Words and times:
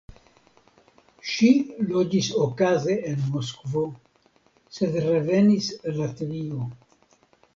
Ŝi 1.31 1.49
loĝis 1.89 2.29
okaze 2.45 2.95
en 3.11 3.21
Moskvo 3.35 3.83
sed 4.79 4.97
revenis 5.09 5.71
al 5.77 6.01
Latvio. 6.01 6.65